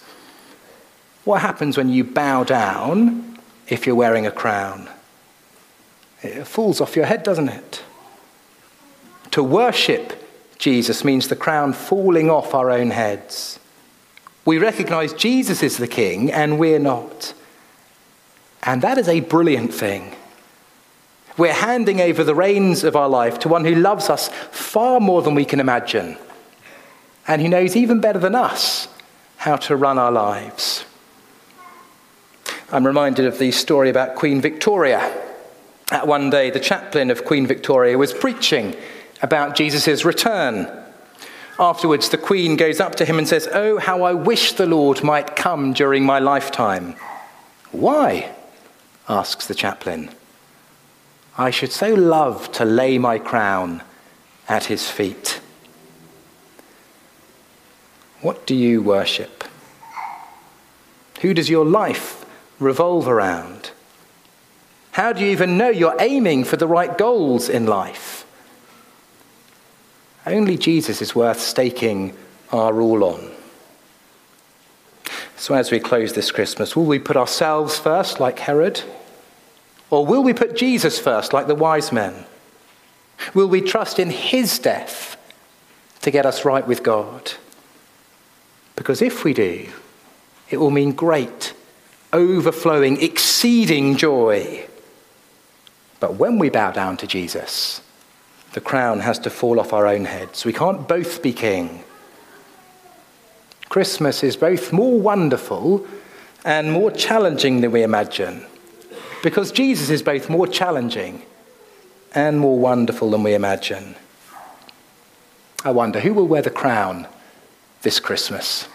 What 1.24 1.42
happens 1.42 1.76
when 1.76 1.90
you 1.90 2.04
bow 2.04 2.44
down 2.44 3.38
if 3.68 3.86
you're 3.86 3.96
wearing 3.96 4.26
a 4.26 4.30
crown? 4.30 4.88
It 6.22 6.46
falls 6.46 6.80
off 6.80 6.96
your 6.96 7.06
head, 7.06 7.24
doesn't 7.24 7.48
it? 7.48 7.82
To 9.32 9.42
worship 9.42 10.22
Jesus 10.58 11.04
means 11.04 11.26
the 11.26 11.34
crown 11.34 11.72
falling 11.72 12.30
off 12.30 12.54
our 12.54 12.70
own 12.70 12.90
heads. 12.90 13.58
We 14.44 14.58
recognize 14.58 15.12
Jesus 15.12 15.60
is 15.62 15.76
the 15.76 15.88
king 15.88 16.30
and 16.30 16.56
we're 16.56 16.78
not. 16.78 17.34
And 18.62 18.80
that 18.82 18.96
is 18.96 19.08
a 19.08 19.20
brilliant 19.20 19.74
thing. 19.74 20.14
We're 21.36 21.52
handing 21.52 22.00
over 22.00 22.22
the 22.22 22.34
reins 22.34 22.84
of 22.84 22.94
our 22.94 23.08
life 23.08 23.40
to 23.40 23.48
one 23.48 23.64
who 23.64 23.74
loves 23.74 24.08
us 24.08 24.28
far 24.52 25.00
more 25.00 25.22
than 25.22 25.34
we 25.34 25.44
can 25.44 25.58
imagine, 25.58 26.16
and 27.26 27.42
who 27.42 27.48
knows 27.48 27.74
even 27.74 28.00
better 28.00 28.18
than 28.18 28.34
us 28.34 28.86
how 29.38 29.56
to 29.56 29.74
run 29.74 29.98
our 29.98 30.12
lives. 30.12 30.84
I'm 32.70 32.86
reminded 32.86 33.24
of 33.24 33.38
the 33.38 33.50
story 33.50 33.90
about 33.90 34.14
Queen 34.14 34.40
Victoria. 34.40 35.12
At 35.90 36.06
one 36.06 36.30
day, 36.30 36.50
the 36.50 36.60
chaplain 36.60 37.10
of 37.10 37.24
Queen 37.24 37.46
Victoria 37.46 37.98
was 37.98 38.12
preaching 38.12 38.76
about 39.22 39.56
Jesus' 39.56 40.04
return. 40.04 40.70
Afterwards, 41.58 42.08
the 42.08 42.18
Queen 42.18 42.56
goes 42.56 42.80
up 42.80 42.96
to 42.96 43.04
him 43.04 43.18
and 43.18 43.28
says, 43.28 43.48
Oh, 43.52 43.78
how 43.78 44.02
I 44.02 44.14
wish 44.14 44.52
the 44.52 44.66
Lord 44.66 45.02
might 45.04 45.36
come 45.36 45.72
during 45.72 46.04
my 46.04 46.18
lifetime. 46.18 46.96
Why? 47.70 48.34
asks 49.08 49.46
the 49.46 49.54
chaplain. 49.54 50.10
I 51.36 51.50
should 51.50 51.72
so 51.72 51.94
love 51.94 52.52
to 52.52 52.64
lay 52.64 52.98
my 52.98 53.18
crown 53.18 53.82
at 54.48 54.64
his 54.64 54.90
feet. 54.90 55.40
What 58.20 58.46
do 58.46 58.54
you 58.54 58.82
worship? 58.82 59.44
Who 61.20 61.34
does 61.34 61.48
your 61.48 61.64
life 61.64 62.24
revolve 62.58 63.08
around? 63.08 63.70
How 64.92 65.12
do 65.12 65.24
you 65.24 65.30
even 65.30 65.56
know 65.56 65.70
you're 65.70 65.96
aiming 65.98 66.44
for 66.44 66.56
the 66.56 66.66
right 66.66 66.96
goals 66.98 67.48
in 67.48 67.66
life? 67.66 68.21
Only 70.24 70.56
Jesus 70.56 71.02
is 71.02 71.14
worth 71.14 71.40
staking 71.40 72.16
our 72.52 72.80
all 72.80 73.04
on. 73.04 73.30
So, 75.36 75.54
as 75.54 75.72
we 75.72 75.80
close 75.80 76.12
this 76.12 76.30
Christmas, 76.30 76.76
will 76.76 76.84
we 76.84 77.00
put 77.00 77.16
ourselves 77.16 77.78
first 77.78 78.20
like 78.20 78.38
Herod? 78.38 78.82
Or 79.90 80.06
will 80.06 80.22
we 80.22 80.32
put 80.32 80.56
Jesus 80.56 80.98
first 80.98 81.32
like 81.32 81.48
the 81.48 81.54
wise 81.54 81.90
men? 81.90 82.24
Will 83.34 83.48
we 83.48 83.60
trust 83.60 83.98
in 83.98 84.10
his 84.10 84.58
death 84.58 85.16
to 86.02 86.10
get 86.10 86.26
us 86.26 86.44
right 86.44 86.66
with 86.66 86.82
God? 86.82 87.32
Because 88.76 89.02
if 89.02 89.24
we 89.24 89.34
do, 89.34 89.68
it 90.48 90.58
will 90.58 90.70
mean 90.70 90.92
great, 90.92 91.54
overflowing, 92.12 93.02
exceeding 93.02 93.96
joy. 93.96 94.66
But 96.00 96.14
when 96.14 96.38
we 96.38 96.50
bow 96.50 96.70
down 96.70 96.96
to 96.98 97.06
Jesus, 97.06 97.80
the 98.52 98.60
crown 98.60 99.00
has 99.00 99.18
to 99.20 99.30
fall 99.30 99.58
off 99.58 99.72
our 99.72 99.86
own 99.86 100.04
heads. 100.04 100.44
We 100.44 100.52
can't 100.52 100.86
both 100.86 101.22
be 101.22 101.32
king. 101.32 101.84
Christmas 103.68 104.22
is 104.22 104.36
both 104.36 104.72
more 104.72 105.00
wonderful 105.00 105.86
and 106.44 106.72
more 106.72 106.90
challenging 106.90 107.60
than 107.60 107.72
we 107.72 107.82
imagine. 107.82 108.44
Because 109.22 109.52
Jesus 109.52 109.88
is 109.88 110.02
both 110.02 110.28
more 110.28 110.46
challenging 110.46 111.22
and 112.14 112.38
more 112.38 112.58
wonderful 112.58 113.10
than 113.10 113.22
we 113.22 113.34
imagine. 113.34 113.94
I 115.64 115.70
wonder 115.70 116.00
who 116.00 116.12
will 116.12 116.26
wear 116.26 116.42
the 116.42 116.50
crown 116.50 117.06
this 117.82 118.00
Christmas? 118.00 118.68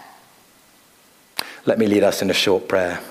Let 1.66 1.78
me 1.78 1.88
lead 1.88 2.04
us 2.04 2.22
in 2.22 2.30
a 2.30 2.34
short 2.34 2.68
prayer. 2.68 3.02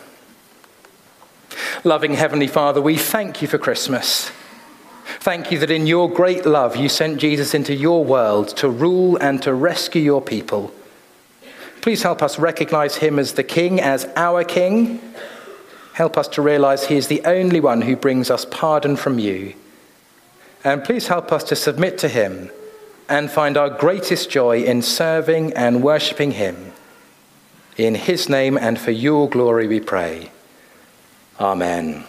Loving 1.84 2.14
Heavenly 2.14 2.46
Father, 2.46 2.80
we 2.80 2.96
thank 2.96 3.42
you 3.42 3.48
for 3.48 3.58
Christmas. 3.58 4.30
Thank 5.20 5.52
you 5.52 5.58
that 5.60 5.70
in 5.70 5.86
your 5.86 6.10
great 6.10 6.44
love 6.44 6.76
you 6.76 6.88
sent 6.88 7.18
Jesus 7.18 7.54
into 7.54 7.74
your 7.74 8.04
world 8.04 8.48
to 8.56 8.68
rule 8.68 9.16
and 9.16 9.40
to 9.42 9.54
rescue 9.54 10.02
your 10.02 10.20
people. 10.20 10.72
Please 11.80 12.02
help 12.02 12.22
us 12.22 12.38
recognize 12.38 12.96
him 12.96 13.18
as 13.18 13.34
the 13.34 13.44
King, 13.44 13.80
as 13.80 14.06
our 14.16 14.42
King. 14.42 15.00
Help 15.92 16.18
us 16.18 16.26
to 16.28 16.42
realize 16.42 16.86
he 16.86 16.96
is 16.96 17.06
the 17.06 17.24
only 17.24 17.60
one 17.60 17.82
who 17.82 17.94
brings 17.94 18.30
us 18.30 18.44
pardon 18.44 18.96
from 18.96 19.20
you. 19.20 19.54
And 20.64 20.82
please 20.82 21.06
help 21.06 21.30
us 21.30 21.44
to 21.44 21.56
submit 21.56 21.96
to 21.98 22.08
him 22.08 22.50
and 23.08 23.30
find 23.30 23.56
our 23.56 23.70
greatest 23.70 24.28
joy 24.28 24.64
in 24.64 24.82
serving 24.82 25.52
and 25.52 25.82
worshipping 25.82 26.32
him. 26.32 26.72
In 27.76 27.94
his 27.94 28.28
name 28.28 28.58
and 28.58 28.80
for 28.80 28.90
your 28.90 29.28
glory 29.28 29.68
we 29.68 29.78
pray. 29.78 30.32
Amen. 31.38 32.04